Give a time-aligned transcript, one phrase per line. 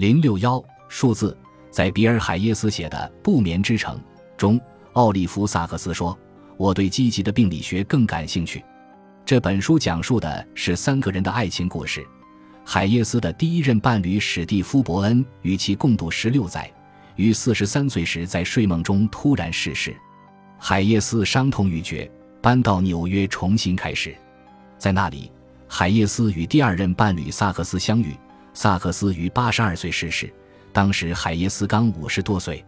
[0.00, 1.36] 零六幺数字，
[1.70, 3.98] 在比尔·海耶斯写的《不眠之城》
[4.34, 4.58] 中，
[4.94, 6.18] 奥利弗·萨克斯说
[6.56, 8.64] ：“我对积极的病理学更感兴趣。”
[9.26, 12.02] 这本书讲述的是三个人的爱情故事。
[12.64, 16.72] 海耶斯的第一任伴侣史蒂夫·伯恩与其共度十六载，
[17.16, 19.94] 于四十三岁时在睡梦中突然逝世。
[20.58, 22.10] 海耶斯伤痛欲绝，
[22.40, 24.16] 搬到纽约重新开始。
[24.78, 25.30] 在那里，
[25.68, 28.16] 海耶斯与第二任伴侣萨克斯相遇。
[28.52, 30.32] 萨克斯于八十二岁逝世，
[30.72, 32.64] 当时海耶斯刚五十多岁。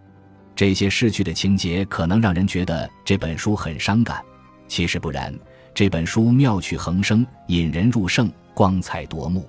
[0.55, 4.23] 这些逝去的情节可能让人觉得这本书很伤感，
[4.69, 5.35] 其实不然。
[5.75, 9.49] 这本书妙趣横生，引人入胜，光彩夺目。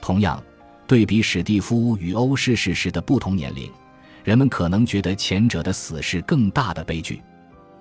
[0.00, 0.42] 同样，
[0.86, 3.70] 对比史蒂夫与欧逝世时的不同年龄，
[4.24, 7.22] 人们可能觉得前者的死是更大的悲剧，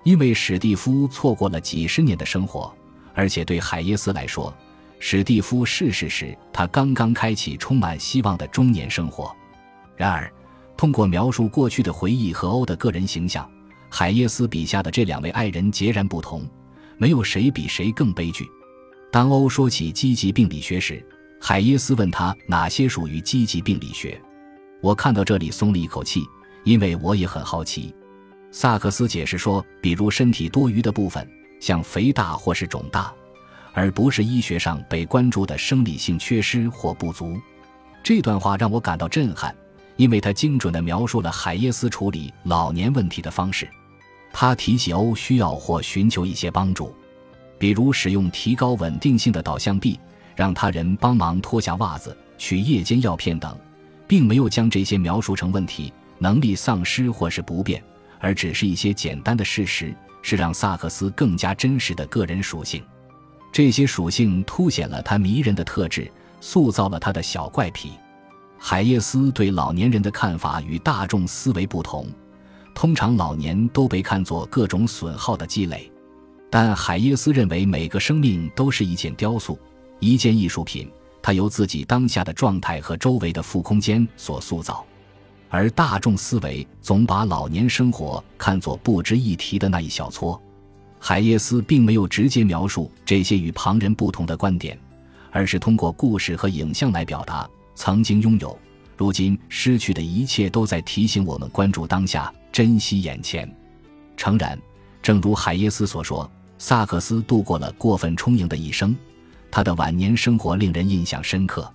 [0.04, 2.72] 因为史蒂夫错过了几十年的生活，
[3.14, 4.54] 而且对海耶斯来说。
[5.00, 9.34] 史蒂夫逝世时，他刚刚开启充满希望的中年生活。
[9.96, 10.32] 然而，
[10.76, 13.50] 通过描述过去的回忆和欧的个人形象，
[13.90, 16.48] 海耶斯笔下的这两位爱人截然不同，
[16.98, 18.46] 没有谁比谁更悲剧。
[19.12, 21.04] 当欧说起积极病理学时，
[21.42, 24.22] 海耶斯问他哪些属于积极病理学。
[24.82, 26.24] 我看到这里松了一口气，
[26.64, 27.96] 因为我也很好奇。
[28.52, 31.26] 萨克斯解释说，比如身体多余的部分，
[31.60, 33.14] 像肥大或是肿大。
[33.80, 37.40] 而不是医学上被关注的生理性缺失或不足。
[38.04, 39.56] 这段话让我感到震撼，
[39.96, 43.70] 因为它精准地描述了海耶斯处理老年问题的方式。
[44.34, 46.94] 他提起欧需要或寻求一些帮助，
[47.58, 49.98] 比如使用提高稳定性的导向臂，
[50.36, 53.58] 让他人帮忙脱下袜子、取夜间药片等，
[54.10, 57.82] 并没有将这些描述成问题、能力丧失或是不便，
[58.20, 62.84] 而只是一些简单的事实，是让萨克斯更加真实的个人属性。
[63.52, 67.92] 这些属性凸显了他迷人的特质，塑造了他的小怪癖。
[68.58, 72.08] 海耶斯对老年人的看法与大众思维不同，
[72.76, 75.92] 通常老年都被看作各种损耗的积累，
[76.50, 79.58] 但海耶斯认为每个生命都是一件雕塑，
[80.00, 84.86] 一件艺术品，它由自己当下的状态和周围的负空间所塑造，
[85.50, 90.42] 而大众思维总把老年生活看作不值一提的那一小撮。
[91.00, 94.78] 海耶斯并没有直接描述这些与旁人不同的观点，
[95.32, 98.58] 而是通过故事和影像来表达曾经拥有、
[98.98, 103.50] 如今失去的一切，都在提醒我们关注当下，珍惜眼前。
[104.18, 104.60] 诚然，
[105.02, 108.94] 正如海耶斯所说，萨克斯度过了过分充盈的一生，
[109.50, 111.72] 他的晚年生活令人印象深刻。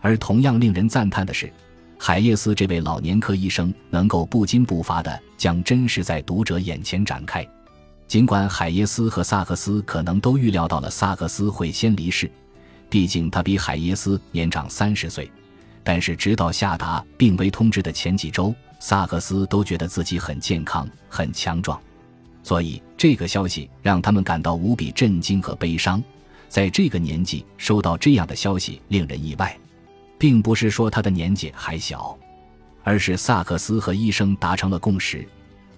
[0.00, 1.52] 而同样令人赞叹的是，
[1.98, 7.46] 海耶斯这位老年科医生能够不惊不乏地将真实在读者眼前展开。
[8.06, 12.30] 尽管海耶斯和萨克斯可能都预料到了萨克斯会先离世，
[12.88, 15.30] 毕竟他比海耶斯年长三十岁，
[15.82, 21.80] 但是直到下达病危通知的前几周，萨克斯都觉得自己很健康、很强壮，
[22.42, 26.02] 所以这个消息让他们感到无比震惊和悲伤。
[26.48, 29.58] 在这个年纪收到这样的消息令人意外，
[30.18, 32.16] 并不是说他的年纪还小，
[32.84, 35.26] 而是萨克斯和医生达成了共识。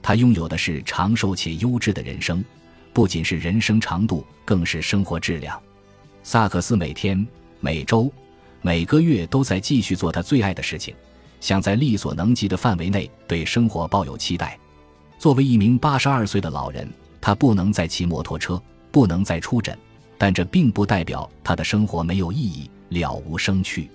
[0.06, 2.44] 他拥有的是长寿且优质的人生，
[2.93, 5.61] 不仅是人生长度，更是生活质量。
[6.22, 7.27] 萨克斯每天、
[7.59, 8.09] 每周、
[8.62, 10.94] 每个月都在继续做他最爱的事情，
[11.41, 14.56] 想在力所能及的范围内对生活抱有期待。
[15.19, 16.88] 作为一名八十二岁的老人，
[17.21, 18.62] 他不能再骑摩托车，
[18.93, 19.77] 不能再出诊，
[20.17, 23.91] 但这并不代表他的生活没有意义、了无生趣。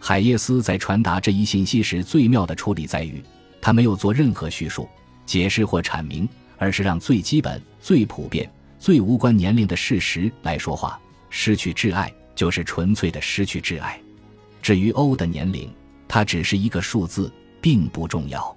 [0.00, 3.22] 海耶斯在传达这一信息时最妙的处理在于，
[3.60, 4.88] 他没有做任何叙述。
[5.26, 11.00] 解释或阐明，而是让最基本、最普遍、最无关年龄的事实来说话。
[11.30, 14.00] 失去挚爱就是纯粹的失去挚爱。
[14.62, 15.72] 至于 O 的年龄，
[16.06, 18.56] 它只是一个数字，并不重要。